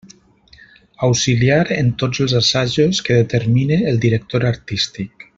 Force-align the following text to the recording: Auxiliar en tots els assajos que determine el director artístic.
Auxiliar 1.07 1.59
en 1.75 1.91
tots 2.03 2.23
els 2.25 2.33
assajos 2.41 3.01
que 3.09 3.19
determine 3.21 3.77
el 3.93 4.01
director 4.07 4.47
artístic. 4.53 5.27